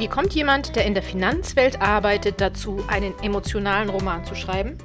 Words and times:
Wie 0.00 0.08
kommt 0.08 0.32
jemand, 0.32 0.76
der 0.76 0.86
in 0.86 0.94
der 0.94 1.02
Finanzwelt 1.02 1.82
arbeitet, 1.82 2.40
dazu, 2.40 2.82
einen 2.88 3.12
emotionalen 3.18 3.90
Roman 3.90 4.24
zu 4.24 4.34
schreiben? 4.34 4.78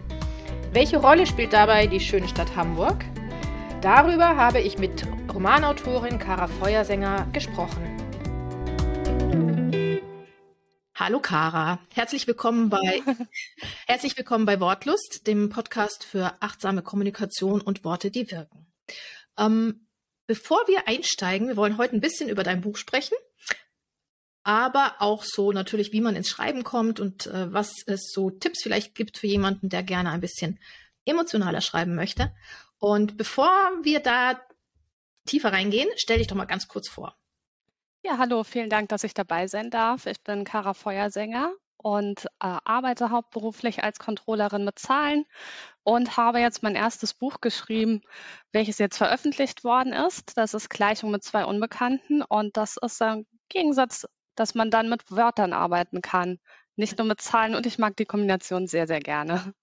Welche 0.73 0.97
Rolle 0.97 1.25
spielt 1.25 1.53
dabei 1.53 1.87
die 1.87 2.01
schöne 2.01 2.27
Stadt 2.27 2.57
Hamburg? 2.57 3.05
Darüber 3.79 4.35
habe 4.35 4.59
ich 4.59 4.77
mit 4.77 5.07
Romanautorin 5.33 6.19
Kara 6.19 6.47
Feuersänger 6.47 7.29
gesprochen. 7.31 7.95
Hallo 10.95 11.21
Kara, 11.21 11.79
herzlich 11.93 12.27
willkommen 12.27 12.69
bei 12.69 13.01
herzlich 13.87 14.17
willkommen 14.17 14.45
bei 14.45 14.59
Wortlust, 14.59 15.27
dem 15.27 15.47
Podcast 15.47 16.03
für 16.03 16.33
achtsame 16.41 16.81
Kommunikation 16.81 17.61
und 17.61 17.85
Worte, 17.85 18.11
die 18.11 18.29
wirken. 18.31 18.67
Ähm, 19.39 19.87
bevor 20.27 20.67
wir 20.67 20.89
einsteigen, 20.89 21.47
wir 21.47 21.55
wollen 21.55 21.77
heute 21.77 21.95
ein 21.95 22.01
bisschen 22.01 22.27
über 22.27 22.43
dein 22.43 22.59
Buch 22.59 22.75
sprechen 22.75 23.15
aber 24.45 24.97
auch 24.99 25.23
so 25.23 25.51
natürlich, 25.51 25.91
wie 25.91 26.01
man 26.01 26.15
ins 26.15 26.29
Schreiben 26.29 26.63
kommt 26.63 26.99
und 26.99 27.25
äh, 27.25 27.51
was 27.51 27.73
es 27.87 28.11
so 28.11 28.29
Tipps 28.29 28.61
vielleicht 28.61 28.93
gibt 28.93 29.17
für 29.17 29.25
jemanden, 29.25 29.69
der 29.69 29.81
gerne 29.81 30.11
ein 30.11 30.21
bisschen 30.21 30.59
emotionaler 31.03 31.61
schreiben 31.61 31.95
möchte. 31.95 32.31
Und 32.77 33.17
bevor 33.17 33.49
wir 33.81 34.01
da 34.01 34.39
tiefer 35.25 35.51
reingehen, 35.51 35.89
stell 35.95 36.19
dich 36.19 36.27
doch 36.27 36.35
mal 36.35 36.45
ganz 36.45 36.67
kurz 36.67 36.87
vor. 36.87 37.17
Ja, 38.03 38.19
hallo, 38.19 38.43
vielen 38.43 38.69
Dank, 38.69 38.89
dass 38.89 39.03
ich 39.03 39.15
dabei 39.15 39.47
sein 39.47 39.71
darf. 39.71 40.05
Ich 40.05 40.21
bin 40.21 40.43
Kara 40.43 40.75
Feuersänger 40.75 41.51
und 41.77 42.25
äh, 42.39 42.57
arbeite 42.65 43.09
hauptberuflich 43.09 43.83
als 43.83 43.97
Controllerin 43.97 44.63
mit 44.63 44.77
Zahlen 44.77 45.25
und 45.81 46.17
habe 46.17 46.39
jetzt 46.39 46.61
mein 46.61 46.75
erstes 46.75 47.15
Buch 47.15 47.41
geschrieben, 47.41 48.01
welches 48.51 48.77
jetzt 48.77 48.97
veröffentlicht 48.97 49.63
worden 49.63 49.93
ist. 49.93 50.37
Das 50.37 50.53
ist 50.53 50.69
Gleichung 50.69 51.09
mit 51.09 51.23
zwei 51.23 51.45
Unbekannten 51.45 52.21
und 52.21 52.57
das 52.57 52.77
ist 52.77 53.01
im 53.01 53.25
Gegensatz 53.49 54.05
dass 54.35 54.55
man 54.55 54.71
dann 54.71 54.89
mit 54.89 55.11
Wörtern 55.11 55.53
arbeiten 55.53 56.01
kann, 56.01 56.39
nicht 56.75 56.97
nur 56.97 57.07
mit 57.07 57.21
Zahlen. 57.21 57.55
Und 57.55 57.65
ich 57.65 57.77
mag 57.77 57.95
die 57.97 58.05
Kombination 58.05 58.67
sehr, 58.67 58.87
sehr 58.87 58.99
gerne. 58.99 59.53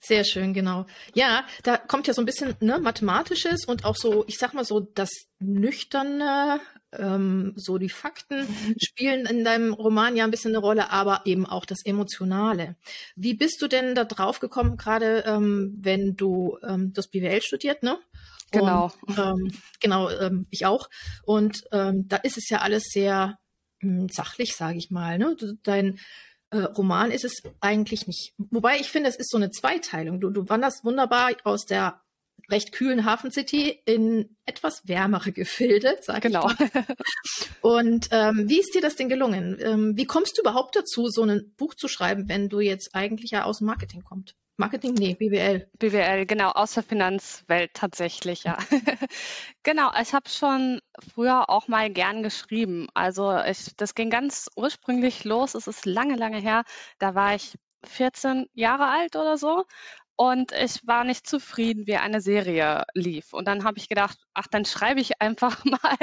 Sehr 0.00 0.24
schön, 0.24 0.54
genau. 0.54 0.86
Ja, 1.14 1.44
da 1.62 1.76
kommt 1.76 2.06
ja 2.06 2.14
so 2.14 2.22
ein 2.22 2.26
bisschen 2.26 2.54
ne, 2.60 2.78
Mathematisches 2.78 3.64
und 3.66 3.84
auch 3.84 3.96
so, 3.96 4.24
ich 4.26 4.38
sag 4.38 4.54
mal 4.54 4.64
so, 4.64 4.80
das 4.80 5.10
Nüchterne, 5.40 6.60
ähm, 6.92 7.52
so 7.56 7.78
die 7.78 7.90
Fakten 7.90 8.48
spielen 8.80 9.26
in 9.26 9.44
deinem 9.44 9.74
Roman 9.74 10.16
ja 10.16 10.24
ein 10.24 10.30
bisschen 10.30 10.52
eine 10.52 10.64
Rolle, 10.64 10.90
aber 10.90 11.22
eben 11.26 11.46
auch 11.46 11.66
das 11.66 11.84
Emotionale. 11.84 12.76
Wie 13.14 13.34
bist 13.34 13.60
du 13.60 13.68
denn 13.68 13.94
da 13.94 14.04
drauf 14.04 14.40
gekommen, 14.40 14.76
gerade 14.76 15.24
ähm, 15.26 15.76
wenn 15.80 16.16
du 16.16 16.58
ähm, 16.66 16.92
das 16.94 17.08
BWL 17.08 17.42
studiert, 17.42 17.82
ne? 17.82 17.98
Genau. 18.50 18.90
Und, 19.02 19.18
ähm, 19.18 19.52
genau, 19.80 20.08
ähm, 20.08 20.46
ich 20.50 20.64
auch. 20.64 20.88
Und 21.24 21.64
ähm, 21.72 22.08
da 22.08 22.16
ist 22.16 22.38
es 22.38 22.48
ja 22.48 22.58
alles 22.60 22.84
sehr 22.84 23.38
sachlich, 24.10 24.56
sage 24.56 24.78
ich 24.78 24.90
mal. 24.90 25.18
Ne? 25.18 25.36
Dein 25.62 25.98
äh, 26.50 26.58
Roman 26.58 27.10
ist 27.10 27.24
es 27.24 27.42
eigentlich 27.60 28.06
nicht. 28.06 28.34
Wobei 28.38 28.78
ich 28.78 28.90
finde, 28.90 29.08
es 29.08 29.16
ist 29.16 29.30
so 29.30 29.36
eine 29.36 29.50
Zweiteilung. 29.50 30.20
Du, 30.20 30.30
du 30.30 30.48
wanderst 30.48 30.84
wunderbar 30.84 31.32
aus 31.44 31.66
der 31.66 32.00
recht 32.50 32.72
kühlen 32.72 33.04
Hafencity 33.04 33.82
in 33.84 34.36
etwas 34.46 34.88
wärmere 34.88 35.32
Gefilde, 35.32 35.98
sag 36.00 36.22
genau. 36.22 36.50
ich 36.50 36.58
mal. 36.58 36.86
Und 37.60 38.08
ähm, 38.10 38.48
wie 38.48 38.60
ist 38.60 38.74
dir 38.74 38.80
das 38.80 38.96
denn 38.96 39.08
gelungen? 39.08 39.58
Ähm, 39.60 39.96
wie 39.96 40.06
kommst 40.06 40.38
du 40.38 40.42
überhaupt 40.42 40.74
dazu, 40.76 41.08
so 41.08 41.22
ein 41.22 41.52
Buch 41.56 41.74
zu 41.74 41.88
schreiben, 41.88 42.28
wenn 42.28 42.48
du 42.48 42.60
jetzt 42.60 42.94
eigentlich 42.94 43.32
ja 43.32 43.44
aus 43.44 43.58
dem 43.58 43.66
Marketing 43.66 44.02
kommst? 44.02 44.34
Marketing? 44.58 44.94
Nee, 44.94 45.14
BWL. 45.14 45.70
BWL, 45.78 46.26
genau, 46.26 46.50
aus 46.50 46.74
der 46.74 46.82
Finanzwelt 46.82 47.72
tatsächlich, 47.74 48.42
ja. 48.42 48.58
genau, 49.62 49.90
ich 50.00 50.12
habe 50.14 50.28
schon 50.28 50.80
früher 51.14 51.48
auch 51.48 51.68
mal 51.68 51.90
gern 51.90 52.24
geschrieben. 52.24 52.88
Also 52.92 53.38
ich, 53.40 53.76
das 53.76 53.94
ging 53.94 54.10
ganz 54.10 54.50
ursprünglich 54.56 55.22
los, 55.24 55.54
es 55.54 55.68
ist 55.68 55.86
lange, 55.86 56.16
lange 56.16 56.38
her. 56.38 56.64
Da 56.98 57.14
war 57.14 57.36
ich 57.36 57.56
14 57.84 58.46
Jahre 58.52 58.86
alt 58.88 59.14
oder 59.14 59.38
so 59.38 59.64
und 60.20 60.50
ich 60.50 60.84
war 60.84 61.04
nicht 61.04 61.28
zufrieden, 61.28 61.86
wie 61.86 61.94
eine 61.94 62.20
Serie 62.20 62.82
lief. 62.92 63.32
Und 63.32 63.46
dann 63.46 63.62
habe 63.62 63.78
ich 63.78 63.88
gedacht, 63.88 64.18
ach, 64.34 64.48
dann 64.50 64.64
schreibe 64.64 65.00
ich 65.00 65.22
einfach 65.22 65.64
mal 65.64 65.96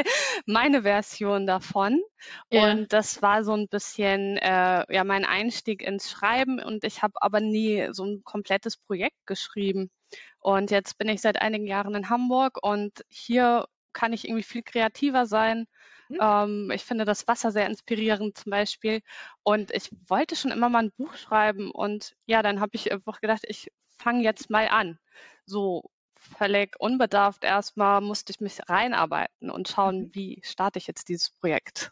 meine 0.45 0.83
Version 0.83 1.45
davon. 1.45 2.01
Ja. 2.49 2.71
Und 2.71 2.93
das 2.93 3.21
war 3.21 3.43
so 3.43 3.51
ein 3.51 3.67
bisschen 3.67 4.37
äh, 4.37 4.85
ja 4.89 5.03
mein 5.03 5.25
Einstieg 5.25 5.81
ins 5.81 6.09
Schreiben. 6.09 6.63
Und 6.63 6.85
ich 6.85 7.03
habe 7.03 7.15
aber 7.15 7.41
nie 7.41 7.89
so 7.91 8.05
ein 8.05 8.23
komplettes 8.23 8.77
Projekt 8.77 9.17
geschrieben. 9.25 9.91
Und 10.39 10.71
jetzt 10.71 10.97
bin 10.97 11.09
ich 11.09 11.19
seit 11.19 11.41
einigen 11.41 11.67
Jahren 11.67 11.93
in 11.93 12.09
Hamburg 12.09 12.57
und 12.63 13.03
hier 13.09 13.65
kann 13.91 14.13
ich 14.13 14.25
irgendwie 14.25 14.43
viel 14.43 14.63
kreativer 14.63 15.25
sein. 15.25 15.67
Mhm. 16.09 16.19
Ähm, 16.21 16.71
ich 16.73 16.83
finde 16.83 17.05
das 17.05 17.27
Wasser 17.27 17.51
sehr 17.51 17.67
inspirierend 17.67 18.37
zum 18.37 18.51
Beispiel. 18.51 19.01
Und 19.43 19.71
ich 19.71 19.89
wollte 20.07 20.35
schon 20.35 20.51
immer 20.51 20.69
mal 20.69 20.83
ein 20.83 20.91
Buch 20.91 21.15
schreiben. 21.15 21.71
Und 21.71 22.15
ja, 22.25 22.41
dann 22.41 22.59
habe 22.59 22.71
ich 22.73 22.91
einfach 22.91 23.21
gedacht, 23.21 23.43
ich 23.47 23.71
fange 23.97 24.23
jetzt 24.23 24.49
mal 24.49 24.67
an. 24.67 24.99
So 25.45 25.89
völlig 26.37 26.75
unbedarft 26.79 27.43
erstmal 27.43 28.01
musste 28.01 28.31
ich 28.31 28.39
mich 28.39 28.59
reinarbeiten 28.67 29.49
und 29.49 29.67
schauen, 29.67 29.99
mhm. 29.99 30.15
wie 30.15 30.41
starte 30.43 30.79
ich 30.79 30.87
jetzt 30.87 31.07
dieses 31.07 31.29
Projekt. 31.29 31.91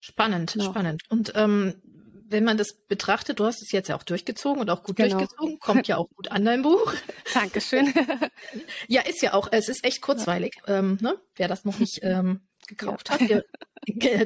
Spannend, 0.00 0.52
genau. 0.52 0.70
spannend. 0.70 1.02
Und 1.08 1.32
ähm, 1.34 1.80
wenn 2.28 2.44
man 2.44 2.56
das 2.56 2.74
betrachtet, 2.74 3.38
du 3.38 3.44
hast 3.44 3.62
es 3.62 3.72
jetzt 3.72 3.88
ja 3.88 3.96
auch 3.96 4.02
durchgezogen 4.02 4.60
und 4.60 4.70
auch 4.70 4.82
gut 4.82 4.96
genau. 4.96 5.16
durchgezogen, 5.16 5.58
kommt 5.58 5.88
ja 5.88 5.96
auch 5.96 6.08
gut 6.10 6.30
an 6.30 6.44
dein 6.44 6.62
Buch. 6.62 6.92
Dankeschön. 7.34 7.92
ja, 8.88 9.02
ist 9.02 9.22
ja 9.22 9.34
auch, 9.34 9.48
es 9.52 9.68
ist 9.68 9.84
echt 9.84 10.00
kurzweilig. 10.00 10.56
Ja. 10.66 10.78
Ähm, 10.78 10.98
ne? 11.00 11.18
Wer 11.36 11.48
das 11.48 11.64
noch 11.64 11.78
nicht 11.78 11.98
ähm, 12.02 12.40
gekauft 12.66 13.08
ja. 13.08 13.14
hat, 13.14 13.20
ihr, 13.22 13.44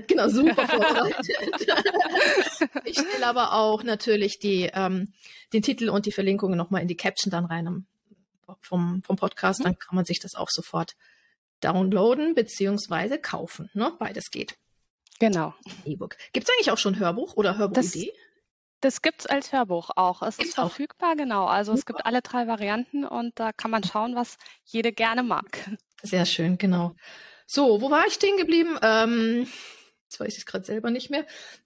genau, 0.06 0.28
super 0.28 0.66
vorbereitet. 0.66 1.26
ich 2.84 2.98
stelle 2.98 3.26
aber 3.26 3.54
auch 3.54 3.82
natürlich 3.82 4.38
die, 4.38 4.70
ähm, 4.72 5.12
den 5.52 5.62
Titel 5.62 5.88
und 5.88 6.06
die 6.06 6.12
Verlinkungen 6.12 6.56
nochmal 6.56 6.82
in 6.82 6.88
die 6.88 6.96
Caption 6.96 7.30
dann 7.30 7.44
rein 7.44 7.86
vom, 8.60 9.02
vom 9.02 9.16
Podcast, 9.16 9.64
dann 9.64 9.78
kann 9.78 9.94
man 9.94 10.04
sich 10.04 10.20
das 10.20 10.34
auch 10.34 10.48
sofort 10.50 10.96
downloaden 11.60 12.34
beziehungsweise 12.34 13.18
kaufen. 13.18 13.70
Ne? 13.74 13.92
Beides 13.98 14.30
geht. 14.30 14.56
Genau. 15.18 15.54
E-Book. 15.84 16.16
Gibt 16.32 16.48
es 16.48 16.54
eigentlich 16.54 16.70
auch 16.70 16.78
schon 16.78 16.98
Hörbuch 16.98 17.34
oder 17.34 17.58
Hörbuchidee? 17.58 18.12
Das, 18.80 19.00
das 19.02 19.12
es 19.18 19.26
als 19.26 19.52
Hörbuch 19.52 19.90
auch. 19.96 20.22
Es 20.22 20.36
gibt's 20.36 20.50
ist 20.50 20.54
verfügbar, 20.54 21.12
auch. 21.12 21.16
genau. 21.16 21.46
Also 21.46 21.72
Super. 21.72 21.78
es 21.78 21.86
gibt 21.86 22.06
alle 22.06 22.22
drei 22.22 22.46
Varianten 22.46 23.04
und 23.04 23.38
da 23.38 23.52
kann 23.52 23.70
man 23.70 23.82
schauen, 23.82 24.14
was 24.14 24.36
jede 24.64 24.92
gerne 24.92 25.24
mag. 25.24 25.70
Sehr 26.02 26.24
schön, 26.24 26.58
genau. 26.58 26.94
So, 27.50 27.80
wo 27.80 27.90
war 27.90 28.06
ich 28.06 28.12
stehen 28.12 28.36
geblieben? 28.36 28.78
Ähm, 28.82 29.46
jetzt 30.04 30.20
weiß 30.20 30.32
ich 30.34 30.40
es 30.40 30.46
gerade 30.46 30.66
selber 30.66 30.90
nicht 30.90 31.08
mehr. 31.08 31.24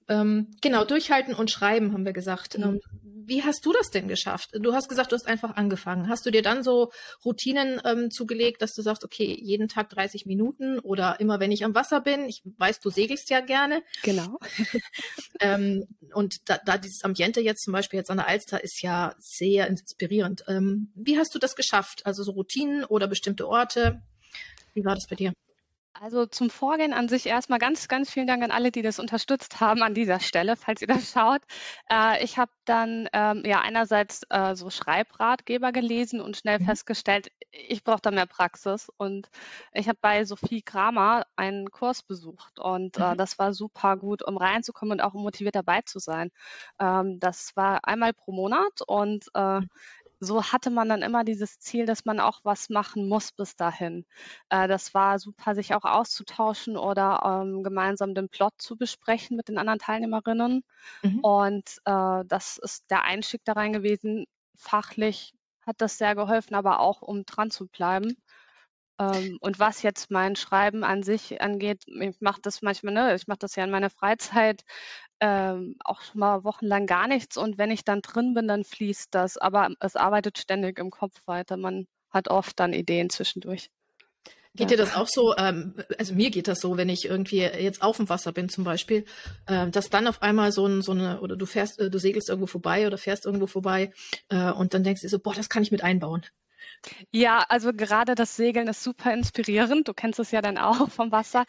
Ähm, 0.08 0.46
genau, 0.60 0.84
durchhalten 0.84 1.34
und 1.34 1.50
schreiben, 1.50 1.92
haben 1.92 2.04
wir 2.04 2.12
gesagt. 2.12 2.56
Mhm. 2.56 2.64
Ähm, 2.64 2.80
wie 3.26 3.42
hast 3.42 3.66
du 3.66 3.72
das 3.72 3.90
denn 3.90 4.06
geschafft? 4.06 4.50
Du 4.52 4.74
hast 4.74 4.88
gesagt, 4.88 5.10
du 5.10 5.16
hast 5.16 5.26
einfach 5.26 5.56
angefangen. 5.56 6.08
Hast 6.08 6.24
du 6.24 6.30
dir 6.30 6.42
dann 6.42 6.62
so 6.62 6.92
Routinen 7.24 7.80
ähm, 7.84 8.12
zugelegt, 8.12 8.62
dass 8.62 8.74
du 8.74 8.82
sagst, 8.82 9.02
okay, 9.02 9.36
jeden 9.40 9.66
Tag 9.66 9.90
30 9.90 10.24
Minuten 10.24 10.78
oder 10.78 11.18
immer 11.18 11.40
wenn 11.40 11.50
ich 11.50 11.64
am 11.64 11.74
Wasser 11.74 12.00
bin? 12.00 12.28
Ich 12.28 12.42
weiß, 12.44 12.78
du 12.78 12.90
segelst 12.90 13.28
ja 13.30 13.40
gerne. 13.40 13.82
Genau. 14.04 14.38
ähm, 15.40 15.88
und 16.14 16.48
da, 16.48 16.58
da 16.64 16.78
dieses 16.78 17.02
Ambiente 17.02 17.40
jetzt 17.40 17.64
zum 17.64 17.72
Beispiel 17.72 17.98
jetzt 17.98 18.10
an 18.10 18.18
der 18.18 18.28
Alster 18.28 18.62
ist 18.62 18.82
ja 18.82 19.16
sehr 19.18 19.66
inspirierend. 19.66 20.44
Ähm, 20.46 20.92
wie 20.94 21.18
hast 21.18 21.34
du 21.34 21.40
das 21.40 21.56
geschafft? 21.56 22.06
Also 22.06 22.22
so 22.22 22.30
Routinen 22.30 22.84
oder 22.84 23.08
bestimmte 23.08 23.48
Orte? 23.48 24.00
Wie 24.74 24.84
war 24.84 24.94
das 24.94 25.08
bei 25.08 25.16
dir? 25.16 25.32
Also 25.94 26.26
zum 26.26 26.48
Vorgehen 26.48 26.94
an 26.94 27.08
sich 27.08 27.26
erstmal 27.26 27.58
ganz, 27.58 27.86
ganz 27.86 28.10
vielen 28.10 28.26
Dank 28.26 28.42
an 28.42 28.50
alle, 28.50 28.72
die 28.72 28.82
das 28.82 28.98
unterstützt 28.98 29.60
haben 29.60 29.82
an 29.82 29.94
dieser 29.94 30.20
Stelle, 30.20 30.56
falls 30.56 30.80
ihr 30.80 30.88
das 30.88 31.12
schaut. 31.12 31.42
Äh, 31.90 32.24
ich 32.24 32.38
habe 32.38 32.50
dann 32.64 33.08
ähm, 33.12 33.42
ja 33.44 33.60
einerseits 33.60 34.22
äh, 34.30 34.54
so 34.54 34.70
Schreibratgeber 34.70 35.70
gelesen 35.70 36.20
und 36.20 36.36
schnell 36.36 36.60
mhm. 36.60 36.64
festgestellt, 36.64 37.28
ich 37.50 37.84
brauche 37.84 38.00
da 38.00 38.10
mehr 38.10 38.26
Praxis. 38.26 38.90
Und 38.96 39.28
ich 39.74 39.86
habe 39.86 39.98
bei 40.00 40.24
Sophie 40.24 40.62
Kramer 40.62 41.26
einen 41.36 41.70
Kurs 41.70 42.02
besucht 42.02 42.58
und 42.58 42.96
äh, 42.98 43.12
mhm. 43.12 43.16
das 43.18 43.38
war 43.38 43.52
super 43.52 43.96
gut, 43.96 44.22
um 44.22 44.38
reinzukommen 44.38 44.92
und 44.92 45.00
auch 45.00 45.12
motiviert 45.12 45.54
dabei 45.54 45.82
zu 45.82 45.98
sein. 45.98 46.30
Ähm, 46.80 47.20
das 47.20 47.54
war 47.54 47.86
einmal 47.86 48.14
pro 48.14 48.32
Monat 48.32 48.80
und 48.86 49.26
äh, 49.34 49.60
mhm 49.60 49.68
so 50.24 50.44
hatte 50.44 50.70
man 50.70 50.88
dann 50.88 51.02
immer 51.02 51.24
dieses 51.24 51.58
Ziel, 51.58 51.84
dass 51.84 52.04
man 52.04 52.20
auch 52.20 52.40
was 52.44 52.68
machen 52.68 53.08
muss 53.08 53.32
bis 53.32 53.56
dahin. 53.56 54.06
Äh, 54.50 54.68
das 54.68 54.94
war 54.94 55.18
super, 55.18 55.56
sich 55.56 55.74
auch 55.74 55.84
auszutauschen 55.84 56.76
oder 56.76 57.42
ähm, 57.42 57.64
gemeinsam 57.64 58.14
den 58.14 58.28
Plot 58.28 58.54
zu 58.58 58.76
besprechen 58.76 59.36
mit 59.36 59.48
den 59.48 59.58
anderen 59.58 59.80
Teilnehmerinnen. 59.80 60.62
Mhm. 61.02 61.18
Und 61.20 61.68
äh, 61.86 62.24
das 62.26 62.58
ist 62.58 62.88
der 62.88 63.02
Einstieg 63.02 63.40
da 63.44 63.54
rein 63.54 63.72
gewesen. 63.72 64.26
Fachlich 64.56 65.34
hat 65.66 65.80
das 65.80 65.98
sehr 65.98 66.14
geholfen, 66.14 66.54
aber 66.54 66.78
auch 66.78 67.02
um 67.02 67.24
dran 67.24 67.50
zu 67.50 67.66
bleiben. 67.66 68.16
Ähm, 69.00 69.38
und 69.40 69.58
was 69.58 69.82
jetzt 69.82 70.12
mein 70.12 70.36
Schreiben 70.36 70.84
an 70.84 71.02
sich 71.02 71.40
angeht, 71.40 71.82
ich 71.86 72.20
mache 72.20 72.40
das 72.42 72.62
manchmal, 72.62 72.94
ne, 72.94 73.14
ich 73.16 73.26
mache 73.26 73.38
das 73.40 73.56
ja 73.56 73.64
in 73.64 73.70
meiner 73.70 73.90
Freizeit 73.90 74.62
ähm, 75.22 75.76
auch 75.84 76.02
schon 76.02 76.18
mal 76.18 76.42
wochenlang 76.42 76.86
gar 76.86 77.06
nichts 77.06 77.36
und 77.36 77.56
wenn 77.56 77.70
ich 77.70 77.84
dann 77.84 78.02
drin 78.02 78.34
bin, 78.34 78.48
dann 78.48 78.64
fließt 78.64 79.14
das, 79.14 79.38
aber 79.38 79.70
es 79.78 79.94
arbeitet 79.94 80.36
ständig 80.36 80.80
im 80.80 80.90
Kopf 80.90 81.22
weiter. 81.26 81.56
Man 81.56 81.86
hat 82.10 82.28
oft 82.28 82.58
dann 82.58 82.72
Ideen 82.72 83.08
zwischendurch. 83.08 83.70
Geht 84.54 84.70
ja. 84.70 84.76
dir 84.76 84.82
das 84.82 84.96
auch 84.96 85.06
so? 85.06 85.34
Ähm, 85.36 85.74
also 85.96 86.12
mir 86.14 86.30
geht 86.30 86.48
das 86.48 86.60
so, 86.60 86.76
wenn 86.76 86.88
ich 86.88 87.04
irgendwie 87.04 87.38
jetzt 87.38 87.82
auf 87.82 87.98
dem 87.98 88.08
Wasser 88.08 88.32
bin 88.32 88.48
zum 88.48 88.64
Beispiel, 88.64 89.04
äh, 89.46 89.68
dass 89.68 89.90
dann 89.90 90.08
auf 90.08 90.22
einmal 90.22 90.50
so, 90.50 90.66
ein, 90.66 90.82
so 90.82 90.90
eine, 90.90 91.20
oder 91.20 91.36
du 91.36 91.46
fährst, 91.46 91.78
äh, 91.78 91.88
du 91.88 91.98
segelst 91.98 92.28
irgendwo 92.28 92.48
vorbei 92.48 92.88
oder 92.88 92.98
fährst 92.98 93.24
irgendwo 93.24 93.46
vorbei 93.46 93.92
äh, 94.28 94.50
und 94.50 94.74
dann 94.74 94.82
denkst 94.82 95.02
du 95.02 95.08
so, 95.08 95.20
boah, 95.20 95.34
das 95.34 95.48
kann 95.48 95.62
ich 95.62 95.70
mit 95.70 95.84
einbauen. 95.84 96.26
Ja, 97.12 97.44
also 97.48 97.72
gerade 97.72 98.16
das 98.16 98.34
Segeln 98.34 98.66
ist 98.66 98.82
super 98.82 99.14
inspirierend. 99.14 99.86
Du 99.86 99.94
kennst 99.94 100.18
es 100.18 100.32
ja 100.32 100.42
dann 100.42 100.58
auch 100.58 100.90
vom 100.90 101.12
Wasser. 101.12 101.44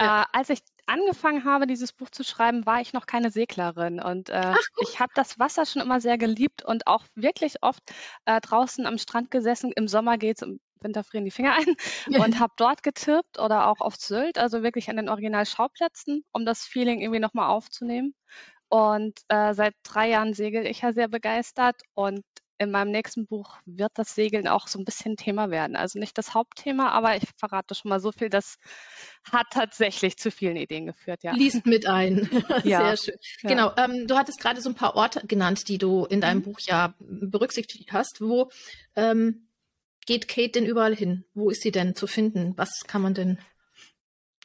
Ja. 0.00 0.22
Äh, 0.22 0.26
als 0.32 0.48
ich 0.48 0.60
angefangen 0.88 1.44
habe, 1.44 1.66
dieses 1.66 1.92
Buch 1.92 2.10
zu 2.10 2.24
schreiben, 2.24 2.66
war 2.66 2.80
ich 2.80 2.92
noch 2.92 3.06
keine 3.06 3.30
Seglerin. 3.30 4.00
Und 4.00 4.30
äh, 4.30 4.54
ich 4.80 5.00
habe 5.00 5.12
das 5.14 5.38
Wasser 5.38 5.66
schon 5.66 5.82
immer 5.82 6.00
sehr 6.00 6.18
geliebt 6.18 6.64
und 6.64 6.86
auch 6.86 7.04
wirklich 7.14 7.62
oft 7.62 7.82
äh, 8.24 8.40
draußen 8.40 8.86
am 8.86 8.98
Strand 8.98 9.30
gesessen. 9.30 9.72
Im 9.74 9.88
Sommer 9.88 10.18
geht 10.18 10.36
es, 10.36 10.42
im 10.42 10.60
Winter 10.80 11.04
frieren 11.04 11.24
die 11.24 11.30
Finger 11.30 11.54
ein 11.54 11.76
und 12.22 12.40
habe 12.40 12.52
dort 12.56 12.82
getippt 12.82 13.38
oder 13.38 13.68
auch 13.68 13.80
auf 13.80 13.96
Sylt, 13.96 14.38
also 14.38 14.62
wirklich 14.62 14.88
an 14.90 14.96
den 14.96 15.08
Originalschauplätzen, 15.08 16.24
um 16.32 16.44
das 16.44 16.64
Feeling 16.64 17.00
irgendwie 17.00 17.20
nochmal 17.20 17.50
aufzunehmen. 17.50 18.14
Und 18.68 19.18
äh, 19.28 19.54
seit 19.54 19.74
drei 19.82 20.10
Jahren 20.10 20.34
segel 20.34 20.66
ich 20.66 20.82
ja 20.82 20.92
sehr 20.92 21.08
begeistert 21.08 21.80
und 21.94 22.22
in 22.58 22.70
meinem 22.70 22.90
nächsten 22.90 23.26
Buch 23.26 23.56
wird 23.66 23.92
das 23.94 24.14
Segeln 24.14 24.48
auch 24.48 24.66
so 24.66 24.78
ein 24.78 24.84
bisschen 24.84 25.16
Thema 25.16 25.50
werden. 25.50 25.76
Also 25.76 25.98
nicht 25.98 26.18
das 26.18 26.34
Hauptthema, 26.34 26.90
aber 26.90 27.16
ich 27.16 27.22
verrate 27.36 27.74
schon 27.74 27.88
mal 27.88 28.00
so 28.00 28.10
viel, 28.12 28.28
das 28.28 28.58
hat 29.30 29.46
tatsächlich 29.52 30.16
zu 30.16 30.30
vielen 30.30 30.56
Ideen 30.56 30.86
geführt, 30.86 31.22
ja. 31.22 31.32
Liest 31.32 31.66
mit 31.66 31.86
ein. 31.86 32.28
Ja. 32.64 32.94
Sehr 32.94 32.96
schön. 32.96 33.20
Ja. 33.42 33.48
Genau. 33.50 33.72
Ähm, 33.76 34.06
du 34.06 34.16
hattest 34.16 34.40
gerade 34.40 34.60
so 34.60 34.68
ein 34.68 34.74
paar 34.74 34.96
Orte 34.96 35.26
genannt, 35.26 35.68
die 35.68 35.78
du 35.78 36.04
in 36.06 36.20
deinem 36.20 36.38
mhm. 36.38 36.42
Buch 36.42 36.60
ja 36.60 36.94
berücksichtigt 36.98 37.92
hast. 37.92 38.20
Wo 38.20 38.50
ähm, 38.96 39.48
geht 40.06 40.28
Kate 40.28 40.50
denn 40.52 40.66
überall 40.66 40.94
hin? 40.94 41.24
Wo 41.34 41.50
ist 41.50 41.62
sie 41.62 41.70
denn 41.70 41.94
zu 41.94 42.06
finden? 42.06 42.54
Was 42.56 42.84
kann 42.86 43.02
man 43.02 43.14
denn 43.14 43.38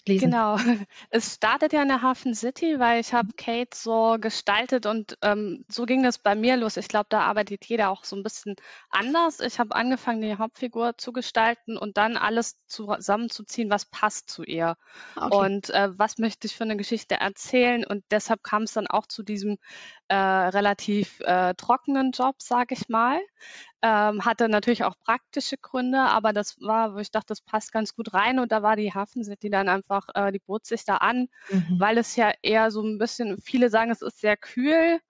lesen. 0.08 0.32
Genau. 0.32 0.58
Es 1.10 1.36
startet 1.36 1.74
ja 1.74 1.82
in 1.82 1.88
der 1.88 2.02
Hafen 2.02 2.34
City, 2.34 2.80
weil 2.80 3.00
ich 3.00 3.14
habe 3.14 3.30
Kate 3.38 3.76
so 3.76 4.18
gestaltet 4.20 4.86
und 4.86 5.18
ähm, 5.22 5.66
so 5.70 5.86
ging 5.86 6.04
das 6.04 6.18
bei 6.18 6.36
mir 6.36 6.58
los. 6.58 6.78
Ich 6.78 6.88
glaube, 6.88 7.08
da 7.10 7.22
arbeitet 7.22 7.66
jeder 7.66 7.90
auch 7.90 8.04
so 8.04 8.16
ein 8.16 8.24
bisschen 8.24 8.56
anders. 8.90 9.40
Ich 9.40 9.60
habe 9.60 9.76
angefangen, 9.76 10.22
die 10.22 10.38
Hauptfigur 10.38 10.98
zu 10.98 11.12
gestalten 11.12 11.78
und 11.78 11.98
dann 11.98 12.18
alles 12.18 12.58
zusammenzuziehen, 12.68 13.70
was 13.70 13.86
passt 13.86 14.30
zu 14.30 14.44
ihr. 14.44 14.76
Okay. 15.16 15.36
Und 15.36 15.70
äh, 15.70 15.90
was 15.98 16.18
möchte 16.18 16.48
ich 16.48 16.56
für 16.56 16.64
eine 16.64 16.78
Geschichte 16.78 17.16
erzählen? 17.16 17.86
Und 17.86 18.04
deshalb 18.12 18.44
kam 18.44 18.64
es 18.64 18.74
dann 18.74 18.88
auch 18.88 19.06
zu 19.08 19.24
diesem 19.24 19.58
äh, 20.08 20.16
relativ 20.16 21.20
äh, 21.22 21.54
trockenen 21.56 22.12
Job, 22.12 22.36
sage 22.40 22.74
ich 22.74 22.90
mal. 22.90 23.20
Ähm, 23.86 24.24
hatte 24.24 24.48
natürlich 24.48 24.86
auch 24.86 24.96
praktische 25.04 25.58
Gründe, 25.58 26.00
aber 26.00 26.32
das 26.32 26.56
war, 26.62 26.96
wo 26.96 27.00
ich 27.00 27.12
dachte, 27.12 27.28
das 27.28 27.42
passt 27.42 27.74
ganz 27.74 27.94
gut 27.94 28.14
rein. 28.14 28.40
Und 28.40 28.54
da 28.54 28.64
war 28.64 28.78
die 28.78 28.94
Hafen 28.94 29.26
City 29.26 29.50
dann 29.50 29.68
einfach, 29.68 30.08
äh, 30.16 30.32
die 30.32 30.40
bot 30.40 30.66
sich 30.66 30.86
da 30.86 30.98
an, 30.98 31.28
mhm. 31.50 31.80
weil 31.80 31.98
es 31.98 32.16
ja 32.16 32.32
eher 32.42 32.72
so 32.72 32.82
ein 32.82 32.98
bisschen, 32.98 33.42
viele 33.42 33.70
sagen, 33.70 33.92
es 33.92 34.02
ist 34.02 34.22
sehr 34.22 34.38
kühl. 34.38 35.02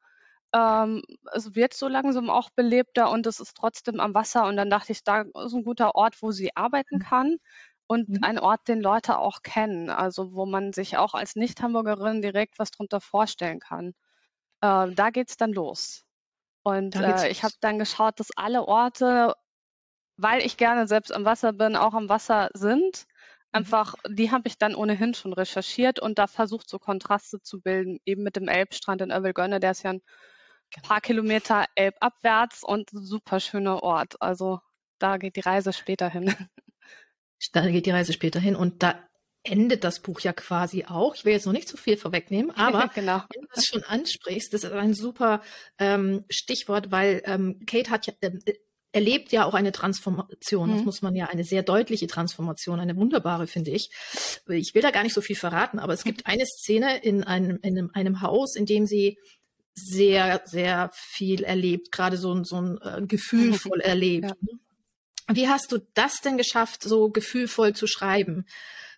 Ähm, 0.55 1.03
es 1.33 1.53
wird 1.53 1.75
so 1.75 1.87
langsam 1.87 2.31
auch 2.31 2.49
belebter 2.49 3.11
und 3.11 3.27
es 3.27 3.39
ist 3.39 3.55
trotzdem 3.55 3.99
am 3.99 4.15
Wasser. 4.15 4.47
Und 4.47 4.57
dann 4.57 4.71
dachte 4.71 4.91
ich, 4.91 5.03
da 5.03 5.21
ist 5.21 5.53
ein 5.53 5.63
guter 5.63 5.93
Ort, 5.93 6.23
wo 6.23 6.31
sie 6.31 6.55
arbeiten 6.55 6.95
mhm. 6.95 7.01
kann 7.03 7.37
und 7.85 8.09
mhm. 8.09 8.19
ein 8.23 8.39
Ort, 8.39 8.67
den 8.67 8.81
Leute 8.81 9.19
auch 9.19 9.43
kennen. 9.43 9.91
Also 9.91 10.33
wo 10.33 10.47
man 10.47 10.73
sich 10.73 10.97
auch 10.97 11.13
als 11.13 11.35
Nicht-Hamburgerin 11.35 12.23
direkt 12.23 12.57
was 12.57 12.71
drunter 12.71 13.01
vorstellen 13.01 13.59
kann. 13.59 13.89
Äh, 14.61 14.95
da 14.95 15.09
es 15.13 15.37
dann 15.37 15.53
los. 15.53 16.05
Und 16.63 16.95
äh, 16.95 17.29
ich 17.29 17.43
habe 17.43 17.53
dann 17.59 17.77
geschaut, 17.77 18.19
dass 18.19 18.35
alle 18.35 18.67
Orte, 18.67 19.33
weil 20.17 20.41
ich 20.45 20.57
gerne 20.57 20.87
selbst 20.87 21.13
am 21.13 21.25
Wasser 21.25 21.53
bin, 21.53 21.75
auch 21.75 21.93
am 21.93 22.09
Wasser 22.09 22.49
sind. 22.53 23.05
Mhm. 23.51 23.57
Einfach, 23.57 23.95
die 24.09 24.31
habe 24.31 24.47
ich 24.47 24.57
dann 24.57 24.73
ohnehin 24.73 25.13
schon 25.13 25.33
recherchiert 25.33 25.99
und 25.99 26.17
da 26.17 26.27
versucht, 26.27 26.69
so 26.69 26.79
Kontraste 26.79 27.41
zu 27.41 27.61
bilden, 27.61 27.99
eben 28.05 28.23
mit 28.23 28.37
dem 28.37 28.47
Elbstrand 28.47 29.01
in 29.01 29.11
Övelgönne, 29.11 29.59
der 29.59 29.71
ist 29.71 29.83
ja 29.83 29.91
ein 29.91 30.01
genau. 30.71 30.87
paar 30.87 31.01
Kilometer 31.01 31.65
elbabwärts 31.75 32.63
und 32.63 32.93
ein 32.93 33.03
super 33.03 33.39
schöner 33.39 33.83
Ort. 33.83 34.21
Also 34.21 34.59
da 34.99 35.17
geht 35.17 35.35
die 35.35 35.41
Reise 35.41 35.73
später 35.73 36.09
hin. 36.09 36.33
Da 37.51 37.69
geht 37.69 37.85
die 37.85 37.91
Reise 37.91 38.13
später 38.13 38.39
hin 38.39 38.55
und 38.55 38.83
da 38.83 39.05
endet 39.43 39.83
das 39.83 39.99
Buch 39.99 40.21
ja 40.21 40.33
quasi 40.33 40.85
auch. 40.85 41.15
Ich 41.15 41.25
will 41.25 41.33
jetzt 41.33 41.45
noch 41.45 41.53
nicht 41.53 41.67
zu 41.67 41.77
viel 41.77 41.97
vorwegnehmen, 41.97 42.51
aber 42.55 42.89
genau. 42.93 43.23
wenn 43.33 43.41
du 43.41 43.47
es 43.53 43.65
schon 43.65 43.83
ansprichst, 43.83 44.53
das 44.53 44.63
ist 44.63 44.71
ein 44.71 44.93
super 44.93 45.41
ähm, 45.77 46.25
Stichwort, 46.29 46.91
weil 46.91 47.21
ähm, 47.25 47.59
Kate 47.65 47.89
hat 47.89 48.07
ja, 48.07 48.13
äh, 48.21 48.53
erlebt 48.93 49.31
ja 49.31 49.45
auch 49.45 49.53
eine 49.53 49.71
Transformation. 49.71 50.69
Mhm. 50.69 50.75
Das 50.75 50.85
muss 50.85 51.01
man 51.01 51.15
ja 51.15 51.25
eine 51.25 51.43
sehr 51.43 51.63
deutliche 51.63 52.07
Transformation, 52.07 52.79
eine 52.79 52.95
wunderbare, 52.95 53.47
finde 53.47 53.71
ich. 53.71 53.89
Ich 54.47 54.73
will 54.75 54.81
da 54.81 54.91
gar 54.91 55.03
nicht 55.03 55.15
so 55.15 55.21
viel 55.21 55.35
verraten, 55.35 55.79
aber 55.79 55.93
es 55.93 56.03
gibt 56.03 56.25
eine 56.25 56.45
Szene 56.45 57.03
in 57.03 57.23
einem, 57.23 57.59
in 57.61 57.77
einem, 57.77 57.91
einem 57.93 58.21
Haus, 58.21 58.55
in 58.55 58.65
dem 58.65 58.85
sie 58.85 59.17
sehr, 59.75 60.41
sehr 60.45 60.91
viel 60.93 61.43
erlebt, 61.43 61.91
gerade 61.91 62.17
so, 62.17 62.43
so 62.43 62.61
ein 62.61 62.79
äh, 62.81 63.01
gefühlvoll 63.05 63.79
erlebt. 63.81 64.29
Ja. 64.29 64.35
Ne? 64.39 64.59
Wie 65.31 65.47
hast 65.47 65.71
du 65.71 65.79
das 65.93 66.21
denn 66.21 66.37
geschafft, 66.37 66.83
so 66.83 67.09
gefühlvoll 67.09 67.73
zu 67.73 67.87
schreiben? 67.87 68.45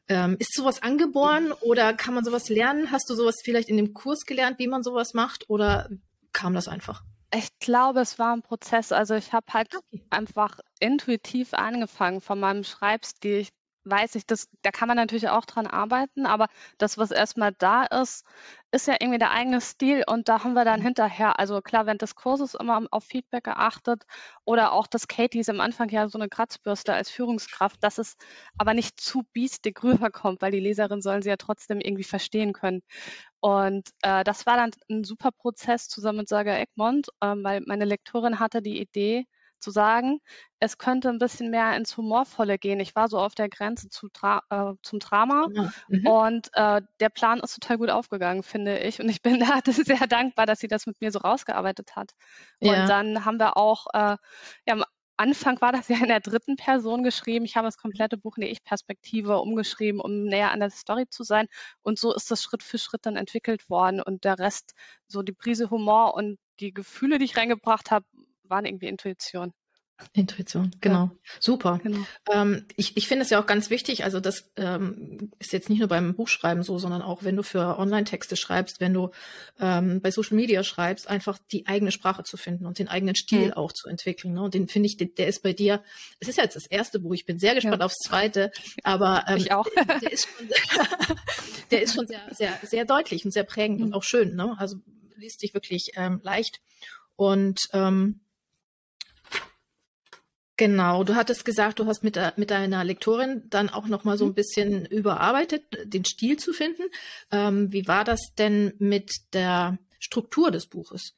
Ähm, 0.07 0.35
ist 0.39 0.53
sowas 0.53 0.83
angeboren 0.83 1.51
oder 1.51 1.93
kann 1.93 2.13
man 2.13 2.23
sowas 2.23 2.49
lernen? 2.49 2.91
Hast 2.91 3.09
du 3.09 3.15
sowas 3.15 3.37
vielleicht 3.43 3.69
in 3.69 3.77
dem 3.77 3.93
Kurs 3.93 4.25
gelernt, 4.25 4.59
wie 4.59 4.67
man 4.67 4.83
sowas 4.83 5.13
macht 5.13 5.49
oder 5.49 5.89
kam 6.31 6.53
das 6.53 6.67
einfach? 6.67 7.03
Ich 7.33 7.49
glaube, 7.59 8.01
es 8.01 8.19
war 8.19 8.33
ein 8.33 8.43
Prozess. 8.43 8.91
Also 8.91 9.15
ich 9.15 9.33
habe 9.33 9.47
halt 9.51 9.75
okay. 9.75 10.05
einfach 10.09 10.59
intuitiv 10.79 11.53
angefangen 11.53 12.21
von 12.21 12.39
meinem 12.39 12.63
Schreibstil. 12.63 13.39
Ich 13.39 13.49
weiß 13.85 14.15
ich, 14.15 14.25
das, 14.25 14.49
da 14.61 14.71
kann 14.71 14.87
man 14.87 14.97
natürlich 14.97 15.29
auch 15.29 15.45
dran 15.45 15.67
arbeiten, 15.67 16.25
aber 16.25 16.47
das, 16.77 16.97
was 16.97 17.11
erstmal 17.11 17.53
da 17.53 17.83
ist, 17.85 18.25
ist 18.71 18.87
ja 18.87 18.95
irgendwie 18.99 19.19
der 19.19 19.31
eigene 19.31 19.61
Stil 19.61 20.03
und 20.07 20.27
da 20.27 20.43
haben 20.43 20.53
wir 20.53 20.65
dann 20.65 20.81
mhm. 20.81 20.85
hinterher, 20.85 21.39
also 21.39 21.61
klar, 21.61 21.85
während 21.85 22.01
des 22.01 22.15
Kurses 22.15 22.55
immer 22.55 22.85
auf 22.91 23.05
Feedback 23.05 23.45
geachtet 23.45 24.03
oder 24.43 24.73
auch, 24.73 24.87
dass 24.87 25.07
Katie 25.07 25.39
ist 25.39 25.49
am 25.49 25.61
Anfang 25.61 25.89
ja 25.89 26.07
so 26.09 26.17
eine 26.17 26.29
Kratzbürste 26.29 26.93
als 26.93 27.09
Führungskraft, 27.09 27.81
dass 27.83 27.97
es 27.97 28.17
aber 28.57 28.73
nicht 28.73 28.99
zu 28.99 29.23
biestig 29.33 29.81
rüberkommt, 29.83 30.41
weil 30.41 30.51
die 30.51 30.59
Leserin 30.59 31.01
sollen 31.01 31.21
sie 31.21 31.29
ja 31.29 31.37
trotzdem 31.37 31.79
irgendwie 31.79 32.03
verstehen 32.03 32.53
können. 32.53 32.81
Und 33.39 33.89
äh, 34.01 34.23
das 34.23 34.45
war 34.45 34.57
dann 34.57 34.71
ein 34.89 35.03
super 35.03 35.31
Prozess 35.31 35.87
zusammen 35.87 36.19
mit 36.19 36.29
Saga 36.29 36.57
Egmont, 36.57 37.09
äh, 37.21 37.35
weil 37.37 37.61
meine 37.67 37.85
Lektorin 37.85 38.39
hatte 38.39 38.61
die 38.61 38.81
Idee, 38.81 39.27
zu 39.65 39.71
sagen, 39.71 40.19
es 40.59 40.77
könnte 40.77 41.09
ein 41.09 41.17
bisschen 41.17 41.49
mehr 41.49 41.75
ins 41.75 41.97
Humorvolle 41.97 42.59
gehen. 42.59 42.79
Ich 42.79 42.95
war 42.95 43.07
so 43.07 43.17
auf 43.17 43.33
der 43.33 43.49
Grenze 43.49 43.89
zu 43.89 44.09
Dra 44.13 44.43
äh, 44.51 44.73
zum 44.83 44.99
Drama 44.99 45.47
ja. 45.53 45.71
mhm. 45.87 46.07
und 46.07 46.49
äh, 46.53 46.81
der 46.99 47.09
Plan 47.09 47.39
ist 47.39 47.55
total 47.55 47.77
gut 47.77 47.89
aufgegangen, 47.89 48.43
finde 48.43 48.77
ich. 48.77 49.01
Und 49.01 49.09
ich 49.09 49.23
bin 49.23 49.39
da 49.39 49.59
sehr 49.65 50.07
dankbar, 50.07 50.45
dass 50.45 50.59
sie 50.59 50.67
das 50.67 50.85
mit 50.85 51.01
mir 51.01 51.11
so 51.11 51.19
rausgearbeitet 51.19 51.95
hat. 51.95 52.11
Und 52.59 52.69
ja. 52.69 52.85
dann 52.85 53.25
haben 53.25 53.39
wir 53.39 53.57
auch, 53.57 53.87
äh, 53.93 54.17
ja, 54.67 54.73
am 54.73 54.83
Anfang 55.17 55.59
war 55.61 55.71
das 55.71 55.87
ja 55.89 55.97
in 55.97 56.09
der 56.09 56.19
dritten 56.19 56.57
Person 56.57 57.03
geschrieben. 57.03 57.45
Ich 57.45 57.55
habe 57.55 57.67
das 57.67 57.77
komplette 57.77 58.17
Buch 58.17 58.37
in 58.37 58.41
die 58.41 58.49
Ich-Perspektive 58.49 59.39
umgeschrieben, 59.39 59.99
um 59.99 60.25
näher 60.25 60.51
an 60.51 60.59
der 60.59 60.69
Story 60.69 61.07
zu 61.09 61.23
sein. 61.23 61.47
Und 61.81 61.97
so 61.97 62.13
ist 62.13 62.29
das 62.29 62.43
Schritt 62.43 62.61
für 62.61 62.77
Schritt 62.77 63.07
dann 63.07 63.15
entwickelt 63.15 63.67
worden. 63.67 63.99
Und 63.99 64.25
der 64.25 64.37
Rest, 64.37 64.75
so 65.07 65.23
die 65.23 65.33
Prise 65.33 65.71
Humor 65.71 66.13
und 66.13 66.37
die 66.59 66.73
Gefühle, 66.73 67.19
die 67.19 67.25
ich 67.25 67.37
reingebracht 67.37 67.91
habe, 67.91 68.05
waren 68.49 68.65
irgendwie 68.65 68.87
Intuition. 68.87 69.53
Intuition, 70.11 70.71
genau. 70.81 71.05
Ja. 71.05 71.11
Super. 71.39 71.79
Genau. 71.81 72.05
Ähm, 72.29 72.65
ich 72.75 72.97
ich 72.97 73.07
finde 73.07 73.23
es 73.23 73.29
ja 73.29 73.41
auch 73.41 73.45
ganz 73.45 73.69
wichtig, 73.69 74.03
also 74.03 74.19
das 74.19 74.51
ähm, 74.57 75.31
ist 75.39 75.53
jetzt 75.53 75.69
nicht 75.69 75.79
nur 75.79 75.87
beim 75.87 76.15
Buchschreiben 76.15 76.63
so, 76.63 76.77
sondern 76.77 77.01
auch 77.01 77.23
wenn 77.23 77.37
du 77.37 77.43
für 77.43 77.79
Online-Texte 77.79 78.35
schreibst, 78.35 78.81
wenn 78.81 78.93
du 78.93 79.11
ähm, 79.59 80.01
bei 80.01 80.11
Social 80.11 80.35
Media 80.35 80.63
schreibst, 80.63 81.07
einfach 81.07 81.39
die 81.51 81.65
eigene 81.67 81.91
Sprache 81.91 82.23
zu 82.23 82.35
finden 82.35 82.65
und 82.65 82.77
den 82.77 82.89
eigenen 82.89 83.15
Stil 83.15 83.47
mhm. 83.47 83.53
auch 83.53 83.71
zu 83.71 83.87
entwickeln. 83.87 84.33
Ne? 84.33 84.43
Und 84.43 84.53
den 84.53 84.67
finde 84.67 84.87
ich, 84.87 84.97
der, 84.97 85.07
der, 85.07 85.27
ist 85.27 85.43
bei 85.43 85.53
dir, 85.53 85.81
es 86.19 86.27
ist 86.27 86.37
ja 86.37 86.43
jetzt 86.43 86.57
das 86.57 86.67
erste 86.67 86.99
Buch, 86.99 87.13
ich 87.13 87.25
bin 87.25 87.39
sehr 87.39 87.55
gespannt 87.55 87.79
ja. 87.79 87.85
aufs 87.85 87.99
zweite, 88.05 88.51
aber 88.83 89.23
ähm, 89.29 89.37
ich 89.37 89.53
auch. 89.53 89.67
der, 90.01 90.11
ist 90.11 90.27
schon, 90.27 90.49
der 91.71 91.81
ist 91.81 91.95
schon 91.95 92.07
sehr, 92.07 92.21
sehr, 92.31 92.59
sehr 92.63 92.83
deutlich 92.83 93.23
und 93.23 93.31
sehr 93.31 93.45
prägend 93.45 93.79
mhm. 93.79 93.85
und 93.85 93.93
auch 93.93 94.03
schön. 94.03 94.35
Ne? 94.35 94.55
Also 94.57 94.77
liest 95.15 95.39
sich 95.39 95.53
wirklich 95.53 95.91
ähm, 95.95 96.19
leicht. 96.21 96.59
Und 97.15 97.61
ähm, 97.71 98.24
Genau, 100.57 101.03
du 101.03 101.15
hattest 101.15 101.43
gesagt, 101.43 101.79
du 101.79 101.85
hast 101.85 102.03
mit, 102.03 102.17
mit 102.37 102.49
deiner 102.49 102.83
Lektorin 102.83 103.43
dann 103.49 103.69
auch 103.69 103.87
noch 103.87 104.05
mal 104.05 104.17
so 104.17 104.25
ein 104.25 104.29
mhm. 104.29 104.35
bisschen 104.35 104.85
überarbeitet, 104.85 105.63
den 105.83 106.05
Stil 106.05 106.37
zu 106.37 106.53
finden. 106.53 106.83
Ähm, 107.31 107.73
wie 107.73 107.87
war 107.87 108.05
das 108.05 108.33
denn 108.37 108.73
mit 108.79 109.11
der 109.33 109.77
Struktur 109.99 110.51
des 110.51 110.67
Buches? 110.67 111.15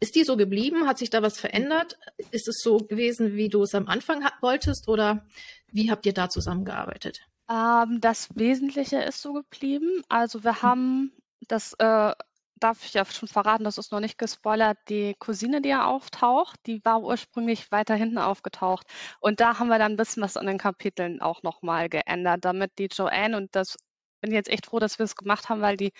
Ist 0.00 0.14
die 0.14 0.24
so 0.24 0.36
geblieben? 0.36 0.86
Hat 0.86 0.98
sich 0.98 1.10
da 1.10 1.22
was 1.22 1.38
verändert? 1.38 1.98
Ist 2.30 2.48
es 2.48 2.60
so 2.62 2.78
gewesen, 2.78 3.34
wie 3.34 3.48
du 3.48 3.62
es 3.62 3.74
am 3.74 3.88
Anfang 3.88 4.24
wolltest 4.40 4.88
oder 4.88 5.26
wie 5.70 5.90
habt 5.90 6.06
ihr 6.06 6.12
da 6.12 6.28
zusammengearbeitet? 6.28 7.20
Ähm, 7.48 8.00
das 8.00 8.28
Wesentliche 8.34 8.98
ist 8.98 9.22
so 9.22 9.32
geblieben. 9.32 10.02
Also 10.08 10.42
wir 10.42 10.52
mhm. 10.52 10.62
haben 10.62 11.12
das 11.48 11.74
äh, 11.78 12.14
darf 12.62 12.84
ich 12.84 12.94
ja 12.94 13.04
schon 13.04 13.28
verraten, 13.28 13.64
das 13.64 13.78
ist 13.78 13.92
noch 13.92 14.00
nicht 14.00 14.18
gespoilert, 14.18 14.78
die 14.88 15.14
Cousine, 15.18 15.60
die 15.62 15.70
ja 15.70 15.86
auftaucht, 15.86 16.58
die 16.66 16.84
war 16.84 17.02
ursprünglich 17.02 17.70
weiter 17.72 17.94
hinten 17.94 18.18
aufgetaucht. 18.18 18.86
Und 19.20 19.40
da 19.40 19.58
haben 19.58 19.68
wir 19.68 19.78
dann 19.78 19.92
ein 19.92 19.96
bisschen 19.96 20.22
was 20.22 20.36
an 20.36 20.46
den 20.46 20.58
Kapiteln 20.58 21.20
auch 21.20 21.42
nochmal 21.42 21.88
geändert, 21.88 22.44
damit 22.44 22.72
die 22.78 22.88
Joanne 22.90 23.36
und 23.36 23.54
das 23.56 23.76
bin 24.22 24.32
jetzt 24.32 24.48
echt 24.48 24.66
froh, 24.66 24.78
dass 24.78 24.98
wir 24.98 25.04
es 25.04 25.16
gemacht 25.16 25.48
haben, 25.48 25.60
weil 25.60 25.76
die 25.76 25.92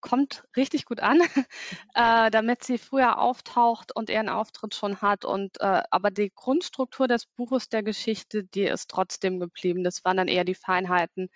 kommt 0.00 0.44
richtig 0.56 0.84
gut 0.84 1.00
an, 1.00 1.20
äh, 1.94 2.30
damit 2.30 2.62
sie 2.62 2.78
früher 2.78 3.18
auftaucht 3.18 3.96
und 3.96 4.10
ihren 4.10 4.28
Auftritt 4.28 4.74
schon 4.74 5.00
hat. 5.00 5.24
Und 5.24 5.60
äh, 5.60 5.82
aber 5.90 6.10
die 6.10 6.30
Grundstruktur 6.34 7.08
des 7.08 7.26
Buches 7.26 7.68
der 7.68 7.82
Geschichte, 7.82 8.44
die 8.44 8.64
ist 8.64 8.90
trotzdem 8.90 9.40
geblieben. 9.40 9.82
Das 9.82 10.04
waren 10.04 10.18
dann 10.18 10.28
eher 10.28 10.44
die 10.44 10.54
Feinheiten. 10.54 11.28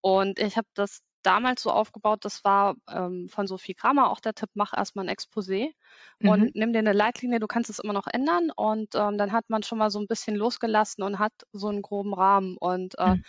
Und 0.00 0.40
ich 0.40 0.56
habe 0.56 0.68
das 0.74 1.02
damals 1.22 1.62
so 1.62 1.70
aufgebaut, 1.70 2.24
das 2.24 2.44
war 2.44 2.76
ähm, 2.88 3.28
von 3.28 3.46
Sophie 3.46 3.74
Kramer 3.74 4.10
auch 4.10 4.20
der 4.20 4.34
Tipp, 4.34 4.50
mach 4.54 4.76
erstmal 4.76 5.08
ein 5.08 5.14
Exposé 5.14 5.70
mhm. 6.20 6.28
und 6.28 6.54
nimm 6.54 6.72
dir 6.72 6.80
eine 6.80 6.92
Leitlinie, 6.92 7.40
du 7.40 7.46
kannst 7.46 7.70
es 7.70 7.78
immer 7.78 7.92
noch 7.92 8.06
ändern 8.06 8.50
und 8.54 8.94
ähm, 8.94 9.18
dann 9.18 9.32
hat 9.32 9.48
man 9.48 9.62
schon 9.62 9.78
mal 9.78 9.90
so 9.90 10.00
ein 10.00 10.06
bisschen 10.06 10.36
losgelassen 10.36 11.02
und 11.02 11.18
hat 11.18 11.32
so 11.52 11.68
einen 11.68 11.82
groben 11.82 12.14
Rahmen 12.14 12.56
und 12.58 12.98
äh, 12.98 13.16
mhm. 13.16 13.24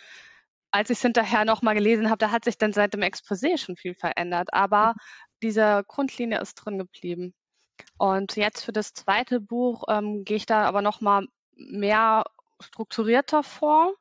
als 0.71 0.89
ich 0.89 0.97
es 0.97 1.01
hinterher 1.01 1.45
nochmal 1.45 1.75
gelesen 1.75 2.09
habe, 2.09 2.17
da 2.17 2.31
hat 2.31 2.45
sich 2.45 2.57
dann 2.57 2.73
seit 2.73 2.93
dem 2.93 3.01
Exposé 3.01 3.57
schon 3.57 3.75
viel 3.75 3.95
verändert, 3.95 4.49
aber 4.53 4.93
mhm. 4.93 4.99
diese 5.41 5.83
Grundlinie 5.87 6.39
ist 6.39 6.55
drin 6.55 6.77
geblieben. 6.77 7.33
Und 7.97 8.35
jetzt 8.35 8.63
für 8.65 8.71
das 8.71 8.93
zweite 8.93 9.39
Buch 9.39 9.83
ähm, 9.87 10.23
gehe 10.25 10.37
ich 10.37 10.45
da 10.45 10.63
aber 10.65 10.81
nochmal 10.81 11.27
mehr 11.55 12.23
strukturierter 12.59 13.43
vor 13.43 13.93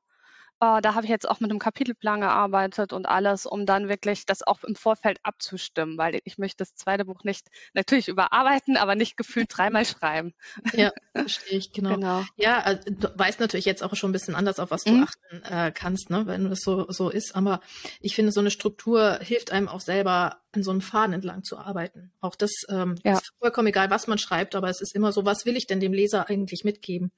äh, 0.63 0.81
da 0.81 0.95
habe 0.95 1.05
ich 1.05 1.11
jetzt 1.11 1.29
auch 1.29 1.41
mit 1.41 1.51
einem 1.51 1.59
Kapitelplan 1.59 2.21
gearbeitet 2.21 2.93
und 2.93 3.07
alles, 3.07 3.47
um 3.47 3.67
dann 3.67 3.89
wirklich 3.89 4.27
das 4.27 4.45
auch 4.45 4.63
im 4.63 4.77
Vorfeld 4.77 5.19
abzustimmen, 5.25 5.99
weil 5.99 6.21
ich 6.25 6.39
möchte 6.39 6.59
das 6.59 6.77
zweite 6.77 7.05
Buch 7.05 7.25
nicht 7.25 7.49
natürlich 7.75 8.07
überarbeiten, 8.07 8.77
aber 8.77 8.95
nicht 8.95 9.17
gefühlt 9.17 9.49
dreimal 9.51 9.85
schreiben. 9.85 10.35
Ja, 10.73 10.93
verstehe 11.17 11.59
ich, 11.59 11.73
genau. 11.73 11.97
genau. 11.97 12.25
Ja, 12.37 12.61
also, 12.61 12.81
du 12.89 13.09
weißt 13.13 13.41
natürlich 13.41 13.65
jetzt 13.65 13.83
auch 13.83 13.97
schon 13.97 14.11
ein 14.11 14.13
bisschen 14.13 14.37
anders, 14.37 14.61
auf 14.61 14.71
was 14.71 14.85
du 14.85 14.93
mhm. 14.93 15.03
achten 15.03 15.43
äh, 15.53 15.73
kannst, 15.73 16.11
ne, 16.11 16.29
wenn 16.29 16.49
das 16.49 16.61
so, 16.61 16.89
so 16.91 17.11
ist. 17.11 17.35
Aber 17.35 17.61
ich 18.01 18.15
finde, 18.15 18.31
so 18.31 18.39
eine 18.39 18.53
Struktur 18.53 19.19
hilft 19.21 19.51
einem 19.51 19.67
auch 19.67 19.81
selber, 19.81 20.43
an 20.53 20.63
so 20.63 20.71
einem 20.71 20.81
Faden 20.81 21.15
entlang 21.15 21.43
zu 21.43 21.59
arbeiten. 21.59 22.13
Auch 22.21 22.37
das 22.37 22.53
ähm, 22.69 22.95
ja. 23.03 23.15
ist 23.15 23.33
vollkommen 23.41 23.69
egal, 23.69 23.91
was 23.91 24.07
man 24.07 24.19
schreibt, 24.19 24.55
aber 24.55 24.69
es 24.69 24.81
ist 24.81 24.95
immer 24.95 25.11
so, 25.11 25.25
was 25.25 25.45
will 25.45 25.57
ich 25.57 25.67
denn 25.67 25.81
dem 25.81 25.93
Leser 25.93 26.29
eigentlich 26.29 26.63
mitgeben? 26.63 27.11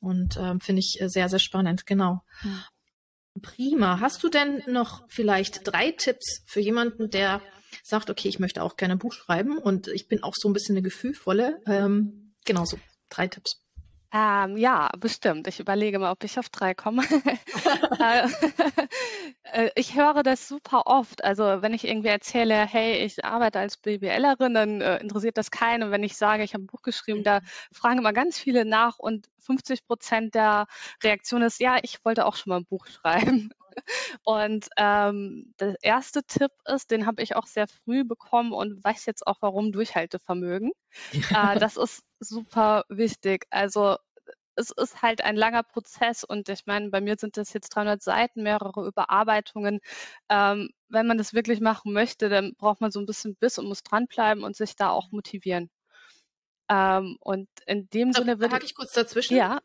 Und 0.00 0.36
ähm, 0.38 0.60
finde 0.60 0.80
ich 0.80 1.00
äh, 1.00 1.08
sehr, 1.08 1.28
sehr 1.28 1.40
spannend, 1.40 1.84
genau. 1.84 2.22
Mhm. 2.42 2.62
Prima. 3.40 4.00
Hast 4.00 4.22
du 4.22 4.28
denn 4.28 4.62
noch 4.66 5.04
vielleicht 5.08 5.66
drei 5.66 5.92
Tipps 5.92 6.42
für 6.46 6.60
jemanden, 6.60 7.10
der 7.10 7.42
sagt, 7.82 8.10
okay, 8.10 8.28
ich 8.28 8.38
möchte 8.38 8.62
auch 8.62 8.76
gerne 8.76 8.94
ein 8.94 8.98
Buch 8.98 9.12
schreiben 9.12 9.58
und 9.58 9.88
ich 9.88 10.08
bin 10.08 10.22
auch 10.22 10.34
so 10.36 10.48
ein 10.48 10.52
bisschen 10.52 10.74
eine 10.74 10.82
gefühlvolle? 10.82 11.60
Ähm, 11.66 12.34
genau 12.44 12.64
so, 12.64 12.78
drei 13.08 13.28
Tipps. 13.28 13.60
Ähm, 14.12 14.56
ja, 14.56 14.88
bestimmt. 14.98 15.46
Ich 15.48 15.60
überlege 15.60 15.98
mal, 15.98 16.10
ob 16.10 16.24
ich 16.24 16.38
auf 16.38 16.48
drei 16.48 16.74
komme. 16.74 17.02
Äh, 18.00 18.28
äh, 19.52 19.70
ich 19.74 19.94
höre 19.96 20.22
das 20.22 20.48
super 20.48 20.82
oft. 20.86 21.24
Also 21.24 21.62
wenn 21.62 21.74
ich 21.74 21.86
irgendwie 21.86 22.08
erzähle, 22.08 22.54
hey, 22.66 23.04
ich 23.04 23.24
arbeite 23.24 23.58
als 23.58 23.76
BWLerin, 23.76 24.54
dann 24.54 24.80
äh, 24.80 24.98
interessiert 24.98 25.36
das 25.38 25.50
keinen. 25.50 25.82
Und 25.84 25.90
wenn 25.90 26.02
ich 26.02 26.16
sage, 26.16 26.42
ich 26.42 26.54
habe 26.54 26.64
ein 26.64 26.66
Buch 26.66 26.82
geschrieben, 26.82 27.22
da 27.24 27.40
fragen 27.72 27.98
immer 27.98 28.12
ganz 28.12 28.38
viele 28.38 28.64
nach 28.64 28.98
und 28.98 29.28
50 29.40 29.86
Prozent 29.86 30.34
der 30.34 30.66
Reaktion 31.02 31.42
ist, 31.42 31.60
ja, 31.60 31.78
ich 31.82 32.04
wollte 32.04 32.26
auch 32.26 32.36
schon 32.36 32.50
mal 32.50 32.58
ein 32.58 32.66
Buch 32.66 32.86
schreiben. 32.86 33.50
Und 34.24 34.68
ähm, 34.76 35.54
der 35.60 35.76
erste 35.82 36.22
Tipp 36.24 36.50
ist, 36.66 36.90
den 36.90 37.06
habe 37.06 37.22
ich 37.22 37.36
auch 37.36 37.46
sehr 37.46 37.68
früh 37.68 38.04
bekommen 38.04 38.52
und 38.52 38.82
weiß 38.82 39.06
jetzt 39.06 39.26
auch 39.26 39.38
warum, 39.40 39.72
Durchhaltevermögen. 39.72 40.72
Ja. 41.12 41.54
Äh, 41.54 41.58
das 41.58 41.76
ist 41.76 42.02
super 42.20 42.84
wichtig. 42.88 43.46
Also 43.50 43.96
es 44.58 44.72
ist 44.72 45.02
halt 45.02 45.22
ein 45.22 45.36
langer 45.36 45.62
Prozess 45.62 46.24
und 46.24 46.48
ich 46.48 46.66
meine, 46.66 46.90
bei 46.90 47.00
mir 47.00 47.16
sind 47.16 47.36
das 47.36 47.52
jetzt 47.52 47.70
300 47.70 48.02
Seiten, 48.02 48.42
mehrere 48.42 48.86
Überarbeitungen. 48.86 49.80
Ähm, 50.28 50.70
wenn 50.88 51.06
man 51.06 51.16
das 51.16 51.32
wirklich 51.32 51.60
machen 51.60 51.92
möchte, 51.92 52.28
dann 52.28 52.54
braucht 52.58 52.80
man 52.80 52.90
so 52.90 52.98
ein 52.98 53.06
bisschen 53.06 53.36
Biss 53.36 53.58
und 53.58 53.66
muss 53.66 53.84
dranbleiben 53.84 54.42
und 54.42 54.56
sich 54.56 54.74
da 54.74 54.90
auch 54.90 55.12
motivieren. 55.12 55.70
Ähm, 56.68 57.16
und 57.20 57.48
in 57.66 57.88
dem 57.90 58.12
da, 58.12 58.20
Sinne 58.20 58.40
würde 58.40 58.58
ich 58.64 58.74
kurz 58.74 58.92
dazwischen. 58.92 59.36
Ja. 59.36 59.60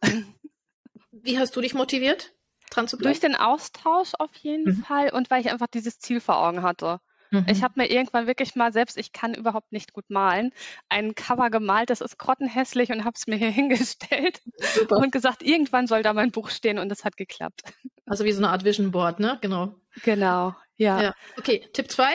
Wie 1.12 1.40
hast 1.40 1.56
du 1.56 1.62
dich 1.62 1.74
motiviert? 1.74 2.34
Dran 2.76 2.88
zu 2.88 2.98
bleiben? 2.98 3.12
Durch 3.12 3.20
den 3.20 3.36
Austausch 3.36 4.12
auf 4.20 4.34
jeden 4.36 4.78
mhm. 4.78 4.84
Fall 4.84 5.10
und 5.12 5.30
weil 5.30 5.42
ich 5.42 5.52
einfach 5.52 5.68
dieses 5.68 6.00
Ziel 6.00 6.20
vor 6.20 6.38
Augen 6.38 6.62
hatte. 6.62 7.00
Mhm. 7.34 7.46
Ich 7.50 7.64
habe 7.64 7.74
mir 7.78 7.90
irgendwann 7.90 8.28
wirklich 8.28 8.56
mal 8.56 8.72
selbst, 8.72 8.98
ich 8.98 9.12
kann 9.12 9.34
überhaupt 9.34 9.72
nicht 9.72 9.92
gut 9.92 10.10
malen, 10.10 10.54
ein 10.90 11.16
Cover 11.16 11.50
gemalt, 11.50 11.90
das 11.90 12.02
ist 12.02 12.20
grottenhässlich 12.20 12.92
und 12.92 13.06
habe 13.06 13.16
es 13.16 13.28
mir 13.28 13.38
hier 13.38 13.50
hingestellt 13.52 14.42
Super. 14.58 14.98
und 14.98 15.12
gesagt, 15.12 15.42
irgendwann 15.42 15.88
soll 15.88 16.04
da 16.04 16.14
mein 16.14 16.32
Buch 16.32 16.50
stehen 16.50 16.78
und 16.78 16.92
es 16.92 17.04
hat 17.04 17.18
geklappt. 17.18 17.64
Also 18.06 18.24
wie 18.26 18.32
so 18.32 18.40
eine 18.40 18.50
Art 18.50 18.64
Vision 18.64 18.92
Board, 18.92 19.20
ne? 19.20 19.40
Genau. 19.42 19.76
Genau, 20.04 20.56
ja. 20.76 21.02
ja. 21.02 21.16
Okay, 21.38 21.68
Tipp 21.74 21.90
2? 21.90 22.14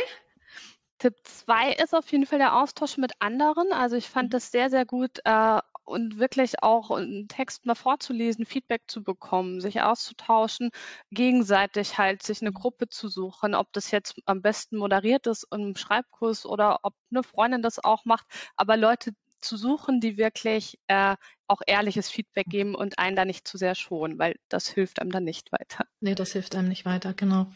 Tipp 0.98 1.14
2 1.22 1.74
ist 1.74 1.94
auf 1.94 2.10
jeden 2.10 2.26
Fall 2.26 2.38
der 2.38 2.56
Austausch 2.56 2.96
mit 2.96 3.12
anderen. 3.20 3.72
Also 3.72 3.96
ich 3.96 4.08
fand 4.08 4.28
mhm. 4.28 4.32
das 4.32 4.50
sehr, 4.50 4.68
sehr 4.68 4.84
gut, 4.84 5.18
äh, 5.24 5.60
und 5.88 6.18
wirklich 6.18 6.62
auch 6.62 6.90
einen 6.90 7.28
Text 7.28 7.66
mal 7.66 7.74
vorzulesen, 7.74 8.46
Feedback 8.46 8.82
zu 8.86 9.02
bekommen, 9.02 9.60
sich 9.60 9.80
auszutauschen, 9.80 10.70
gegenseitig 11.10 11.98
halt 11.98 12.22
sich 12.22 12.40
eine 12.42 12.52
Gruppe 12.52 12.88
zu 12.88 13.08
suchen, 13.08 13.54
ob 13.54 13.72
das 13.72 13.90
jetzt 13.90 14.16
am 14.26 14.42
besten 14.42 14.76
moderiert 14.76 15.26
ist 15.26 15.46
im 15.50 15.76
Schreibkurs 15.76 16.46
oder 16.46 16.80
ob 16.82 16.94
eine 17.10 17.22
Freundin 17.22 17.62
das 17.62 17.82
auch 17.82 18.04
macht, 18.04 18.26
aber 18.56 18.76
Leute 18.76 19.12
zu 19.40 19.56
suchen, 19.56 20.00
die 20.00 20.16
wirklich 20.16 20.78
äh, 20.88 21.16
auch 21.46 21.60
ehrliches 21.66 22.10
Feedback 22.10 22.46
geben 22.48 22.74
und 22.74 22.98
einen 22.98 23.16
da 23.16 23.24
nicht 23.24 23.46
zu 23.46 23.56
sehr 23.56 23.74
schonen, 23.74 24.18
weil 24.18 24.36
das 24.48 24.68
hilft 24.68 25.00
einem 25.00 25.10
dann 25.10 25.24
nicht 25.24 25.52
weiter. 25.52 25.86
Nee, 26.00 26.14
das 26.14 26.32
hilft 26.32 26.54
einem 26.56 26.68
nicht 26.68 26.84
weiter, 26.84 27.14
genau. 27.14 27.46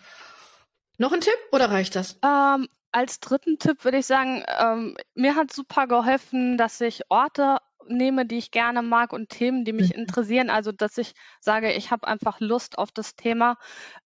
Noch 0.98 1.12
ein 1.12 1.20
Tipp 1.20 1.38
oder 1.50 1.70
reicht 1.70 1.96
das? 1.96 2.18
Ähm, 2.24 2.68
als 2.92 3.20
dritten 3.20 3.58
Tipp 3.58 3.84
würde 3.84 3.98
ich 3.98 4.06
sagen, 4.06 4.44
ähm, 4.60 4.96
mir 5.14 5.34
hat 5.34 5.52
super 5.52 5.86
geholfen, 5.86 6.58
dass 6.58 6.80
ich 6.80 7.10
Orte 7.10 7.58
nehme, 7.88 8.26
die 8.26 8.38
ich 8.38 8.50
gerne 8.50 8.82
mag 8.82 9.12
und 9.12 9.28
Themen, 9.28 9.64
die 9.64 9.72
mich 9.72 9.94
mhm. 9.94 10.02
interessieren. 10.02 10.50
Also, 10.50 10.72
dass 10.72 10.98
ich 10.98 11.14
sage, 11.40 11.72
ich 11.72 11.90
habe 11.90 12.06
einfach 12.06 12.40
Lust 12.40 12.78
auf 12.78 12.92
das 12.92 13.16
Thema 13.16 13.56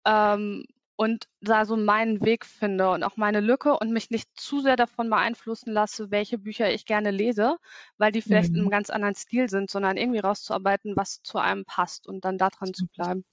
ähm, 0.05 0.65
und 0.97 1.29
da 1.41 1.65
so 1.65 1.77
meinen 1.77 2.25
Weg 2.25 2.47
finde 2.47 2.91
und 2.91 3.03
auch 3.03 3.17
meine 3.17 3.41
Lücke 3.41 3.79
und 3.79 3.93
mich 3.93 4.11
nicht 4.11 4.29
zu 4.35 4.61
sehr 4.61 4.77
davon 4.77 5.11
beeinflussen 5.11 5.73
lasse, 5.73 6.11
welche 6.11 6.39
Bücher 6.39 6.73
ich 6.73 6.87
gerne 6.87 7.11
lese, 7.11 7.57
weil 7.99 8.13
die 8.13 8.23
vielleicht 8.23 8.51
mhm. 8.51 8.57
in 8.57 8.61
einem 8.63 8.71
ganz 8.71 8.91
anderen 8.91 9.15
Stil 9.15 9.49
sind, 9.49 9.71
sondern 9.71 9.97
irgendwie 9.97 10.21
rauszuarbeiten, 10.21 10.97
was 10.97 11.23
zu 11.23 11.39
einem 11.39 11.65
passt 11.65 12.07
und 12.07 12.25
dann 12.25 12.39
daran 12.39 12.73
zu 12.73 12.87
bleiben. 12.87 13.25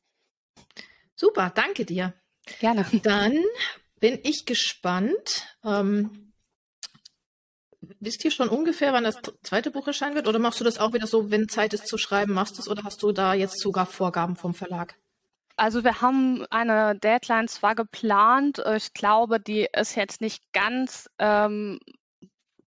Super, 1.16 1.52
danke 1.54 1.86
dir. 1.86 2.14
Gerne. 2.60 2.86
Dann 3.04 3.38
bin 4.00 4.20
ich 4.24 4.46
gespannt. 4.46 5.48
Ähm, 5.64 6.33
Wisst 8.00 8.24
ihr 8.24 8.32
schon 8.32 8.50
ungefähr, 8.50 8.94
wann 8.94 9.04
das 9.04 9.20
zweite 9.42 9.72
Buch 9.72 9.88
erscheinen 9.88 10.16
wird? 10.16 10.28
Oder 10.28 10.40
machst 10.40 10.60
du 10.60 10.64
das 10.64 10.80
auch 10.80 10.94
wieder 10.94 11.08
so, 11.08 11.32
wenn 11.32 11.50
Zeit 11.50 11.74
ist 11.74 11.88
zu 11.88 11.98
schreiben, 11.98 12.34
machst 12.34 12.58
du 12.58 12.62
es? 12.62 12.70
Oder 12.70 12.84
hast 12.84 13.04
du 13.04 13.12
da 13.12 13.34
jetzt 13.34 13.60
sogar 13.60 13.86
Vorgaben 13.86 14.36
vom 14.36 14.54
Verlag? 14.54 14.96
Also 15.56 15.84
wir 15.84 16.02
haben 16.02 16.46
eine 16.50 16.96
Deadline 16.98 17.48
zwar 17.48 17.76
geplant, 17.76 18.64
ich 18.76 18.94
glaube, 18.94 19.40
die 19.40 19.68
ist 19.72 19.96
jetzt 19.96 20.20
nicht 20.20 20.52
ganz 20.52 21.10
ähm, 21.20 21.80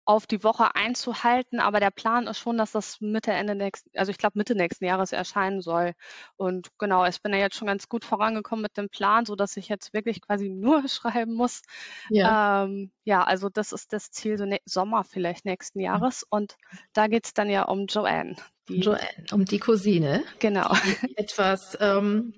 auf 0.08 0.26
die 0.26 0.44
Woche 0.44 0.74
einzuhalten, 0.74 1.60
aber 1.60 1.82
der 1.82 1.92
Plan 1.92 2.28
ist 2.28 2.40
schon, 2.40 2.58
dass 2.58 2.72
das 2.72 3.02
Mitte, 3.02 3.32
Ende 3.32 3.56
nächsten, 3.56 3.90
also 3.98 4.10
ich 4.10 4.18
glaube 4.18 4.38
Mitte 4.38 4.56
nächsten 4.56 4.86
Jahres 4.86 5.12
erscheinen 5.12 5.62
soll. 5.62 5.94
Und 6.38 6.70
genau, 6.80 7.06
ich 7.06 7.22
bin 7.22 7.34
ja 7.34 7.40
jetzt 7.40 7.58
schon 7.58 7.68
ganz 7.68 7.90
gut 7.90 8.06
vorangekommen 8.06 8.64
mit 8.64 8.78
dem 8.78 8.90
Plan, 8.90 9.26
so 9.26 9.36
dass 9.36 9.58
ich 9.58 9.68
jetzt 9.68 9.94
wirklich 9.94 10.22
quasi 10.22 10.50
nur 10.50 10.88
schreiben 10.88 11.34
muss. 11.34 11.62
Ja, 12.10 12.64
ähm, 12.64 12.92
ja 13.04 13.24
also 13.26 13.50
das 13.50 13.74
ist 13.74 13.92
das 13.92 14.10
Ziel, 14.10 14.38
so 14.38 14.46
ne 14.46 14.60
Sommer 14.66 15.04
vielleicht 15.04 15.44
nächsten 15.44 15.82
Jahres. 15.82 16.26
Und 16.30 16.56
da 16.94 17.08
geht 17.08 17.26
es 17.26 17.34
dann 17.34 17.50
ja 17.50 17.64
um 17.64 17.88
Joanne. 17.88 18.38
Die, 18.70 18.80
Joanne, 18.80 19.08
um 19.32 19.46
die 19.46 19.60
Cousine. 19.60 20.24
Genau. 20.40 20.74
Die 20.74 21.18
etwas 21.18 21.78
ähm, 21.80 22.34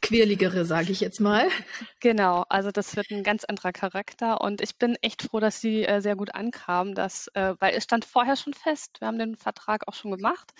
quirligere, 0.00 0.64
sage 0.64 0.92
ich 0.92 1.00
jetzt 1.00 1.20
mal. 1.20 1.48
Genau, 2.00 2.44
also 2.48 2.70
das 2.70 2.96
wird 2.96 3.10
ein 3.10 3.24
ganz 3.24 3.44
anderer 3.44 3.72
Charakter 3.72 4.40
und 4.40 4.60
ich 4.60 4.76
bin 4.76 4.96
echt 5.02 5.22
froh, 5.22 5.40
dass 5.40 5.60
sie 5.60 5.84
äh, 5.84 6.00
sehr 6.00 6.16
gut 6.16 6.34
ankam, 6.34 6.94
dass, 6.94 7.28
äh, 7.34 7.54
weil 7.58 7.74
es 7.74 7.84
stand 7.84 8.04
vorher 8.04 8.36
schon 8.36 8.54
fest, 8.54 9.00
wir 9.00 9.08
haben 9.08 9.18
den 9.18 9.36
Vertrag 9.36 9.88
auch 9.88 9.94
schon 9.94 10.12
gemacht 10.12 10.52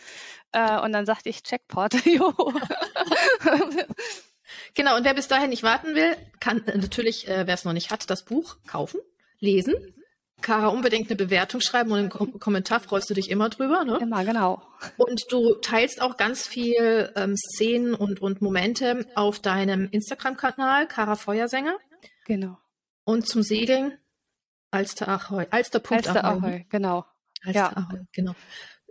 äh, 0.52 0.80
und 0.80 0.92
dann 0.92 1.06
sagte 1.06 1.28
ich 1.28 1.42
Jackpot, 1.46 1.94
jo. 2.04 2.34
genau, 4.74 4.96
und 4.96 5.04
wer 5.04 5.14
bis 5.14 5.28
dahin 5.28 5.50
nicht 5.50 5.62
warten 5.62 5.94
will, 5.94 6.16
kann 6.40 6.66
äh, 6.66 6.76
natürlich, 6.76 7.28
äh, 7.28 7.46
wer 7.46 7.54
es 7.54 7.64
noch 7.64 7.72
nicht 7.72 7.90
hat, 7.90 8.10
das 8.10 8.24
Buch 8.24 8.56
kaufen, 8.66 9.00
lesen 9.38 9.94
Kara, 10.42 10.68
unbedingt 10.68 11.08
eine 11.08 11.16
Bewertung 11.16 11.60
schreiben 11.60 11.92
und 11.92 11.98
einen 11.98 12.10
Kom 12.10 12.38
Kommentar 12.38 12.80
freust 12.80 13.08
du 13.08 13.14
dich 13.14 13.30
immer 13.30 13.48
drüber, 13.48 13.84
ne? 13.84 13.98
Immer, 14.00 14.24
genau. 14.24 14.62
Und 14.96 15.24
du 15.30 15.54
teilst 15.54 16.02
auch 16.02 16.16
ganz 16.16 16.46
viel 16.46 17.12
ähm, 17.16 17.36
Szenen 17.36 17.94
und, 17.94 18.20
und 18.20 18.42
Momente 18.42 19.06
auf 19.14 19.38
deinem 19.38 19.88
Instagram-Kanal, 19.90 20.88
Kara 20.88 21.16
Feuersänger. 21.16 21.76
Genau. 22.26 22.58
Und 23.04 23.26
zum 23.26 23.42
Segeln 23.42 23.98
Alster 24.70 25.08
Ahoi. 25.08 25.46
Alster. 25.50 25.82
Alster 25.88 26.24
Ahoi, 26.24 26.38
Ahoi 26.38 26.66
genau. 26.70 27.04
Alster 27.44 27.60
ja. 27.60 27.76
Ahoi, 27.76 28.00
genau. 28.12 28.34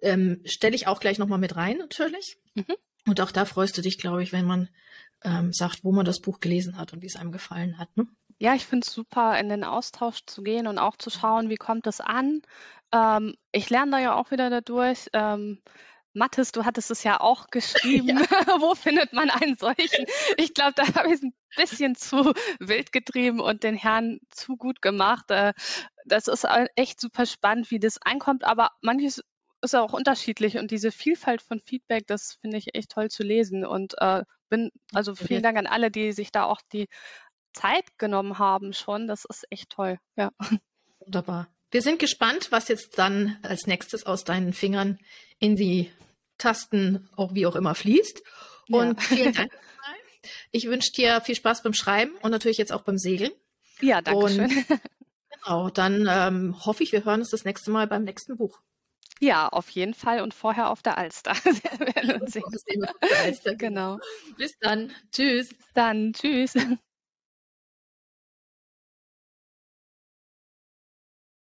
Ähm, 0.01 0.41
Stelle 0.46 0.75
ich 0.75 0.88
auch 0.88 1.00
gleich 1.00 1.17
nochmal 1.17 1.39
mit 1.39 1.55
rein, 1.55 1.77
natürlich. 1.77 2.38
Mhm. 2.53 2.75
Und 3.08 3.20
auch 3.20 3.31
da 3.31 3.46
freust 3.46 3.77
du 3.77 3.81
dich, 3.81 3.98
glaube 3.98 4.22
ich, 4.24 4.31
wenn 4.31 4.46
man 4.46 4.70
ähm, 5.23 5.53
sagt, 5.53 5.83
wo 5.83 5.91
man 5.91 6.05
das 6.05 6.19
Buch 6.19 6.39
gelesen 6.39 6.77
hat 6.77 6.93
und 6.93 7.01
wie 7.01 7.07
es 7.07 7.15
einem 7.15 7.31
gefallen 7.31 7.77
hat. 7.77 7.95
Ne? 7.95 8.07
Ja, 8.39 8.55
ich 8.55 8.65
finde 8.65 8.85
es 8.87 8.93
super, 8.93 9.37
in 9.39 9.49
den 9.49 9.63
Austausch 9.63 10.25
zu 10.25 10.41
gehen 10.41 10.67
und 10.67 10.79
auch 10.79 10.97
zu 10.97 11.09
schauen, 11.09 11.49
wie 11.49 11.57
kommt 11.57 11.85
es 11.87 12.01
an. 12.01 12.41
Ähm, 12.91 13.35
ich 13.51 13.69
lerne 13.69 13.91
da 13.91 13.99
ja 13.99 14.15
auch 14.15 14.31
wieder 14.31 14.49
dadurch. 14.49 15.07
Ähm, 15.13 15.61
Mathis, 16.13 16.51
du 16.51 16.65
hattest 16.65 16.91
es 16.91 17.03
ja 17.03 17.21
auch 17.21 17.47
geschrieben. 17.47 18.07
Ja. 18.31 18.61
Wo 18.61 18.75
findet 18.75 19.13
man 19.13 19.29
einen 19.29 19.57
solchen? 19.57 20.05
Ich 20.37 20.53
glaube, 20.53 20.73
da 20.75 20.83
habe 20.95 21.07
ich 21.07 21.15
es 21.15 21.23
ein 21.23 21.33
bisschen 21.55 21.95
zu 21.95 22.33
wild 22.59 22.91
getrieben 22.91 23.39
und 23.39 23.63
den 23.63 23.75
Herrn 23.75 24.19
zu 24.29 24.57
gut 24.57 24.81
gemacht. 24.81 25.29
Äh, 25.31 25.53
das 26.05 26.27
ist 26.27 26.45
echt 26.75 26.99
super 26.99 27.25
spannend, 27.25 27.71
wie 27.71 27.79
das 27.79 28.01
einkommt, 28.01 28.43
aber 28.43 28.71
manches 28.81 29.21
ist 29.62 29.75
auch 29.75 29.94
unterschiedlich 29.94 30.58
und 30.58 30.72
diese 30.72 30.91
Vielfalt 30.91 31.41
von 31.41 31.60
Feedback, 31.60 32.08
das 32.08 32.38
finde 32.41 32.58
ich 32.58 32.75
echt 32.75 32.91
toll 32.91 33.10
zu 33.10 33.24
lesen 33.24 33.65
und 33.65 33.96
äh, 34.00 34.24
bin, 34.50 34.72
also 34.94 35.15
vielen 35.15 35.44
Dank 35.44 35.58
an 35.58 35.68
alle, 35.68 35.91
die 35.91 36.12
sich 36.12 36.32
da 36.32 36.46
auch 36.46 36.62
die 36.74 36.88
Zeit 37.53 37.86
genommen 37.98 38.39
haben 38.39 38.74
schon. 38.74 39.08
Das 39.08 39.25
ist 39.25 39.46
echt 39.50 39.70
toll. 39.70 40.00
Ja. 40.15 40.32
Wunderbar. 41.00 41.48
Wir 41.72 41.82
sind 41.82 42.00
gespannt, 42.00 42.51
was 42.51 42.68
jetzt 42.68 42.98
dann 42.98 43.38
als 43.44 43.65
nächstes 43.65 44.06
aus 44.06 44.24
deinen 44.24 44.53
Fingern 44.53 45.00
in 45.39 45.56
die 45.56 45.91
Tasten, 46.38 47.10
auch 47.15 47.34
wie 47.34 47.46
auch 47.46 47.56
immer, 47.56 47.75
fließt. 47.75 48.22
Und 48.70 49.00
ja. 49.00 49.01
vielen 49.01 49.34
Dank. 49.34 49.51
Ich 50.51 50.68
wünsche 50.68 50.91
dir 50.91 51.20
viel 51.22 51.34
Spaß 51.34 51.63
beim 51.63 51.74
Schreiben 51.74 52.12
und 52.22 52.30
natürlich 52.30 52.60
jetzt 52.60 52.72
auch 52.72 52.84
beim 52.84 53.00
Segeln. 53.00 53.32
Ja, 53.80 54.01
danke 54.01 54.30
schön. 54.30 54.65
Genau, 55.44 55.72
dann 55.72 56.08
ähm, 56.08 56.65
hoffe 56.65 56.84
ich, 56.84 56.91
wir 56.91 57.03
hören 57.03 57.22
uns 57.22 57.32
das 57.32 57.46
nächste 57.46 57.72
Mal 57.72 57.88
beim 57.88 58.03
nächsten 58.03 58.38
Buch. 58.38 58.60
Ja, 59.23 59.49
auf 59.49 59.69
jeden 59.69 59.93
Fall 59.93 60.21
und 60.21 60.33
vorher 60.33 60.71
auf 60.71 60.81
der 60.81 60.97
Alster. 60.97 61.33
wir 61.45 61.95
werden 61.95 62.21
uns 62.23 62.33
sehen. 62.33 62.87
Alster. 63.23 63.55
Genau. 63.55 63.99
Bis 64.37 64.57
dann. 64.59 64.91
Tschüss. 65.11 65.49
Bis 65.49 65.73
dann. 65.73 66.13
Tschüss. 66.13 66.55